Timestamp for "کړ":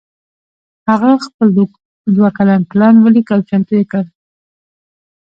3.91-4.03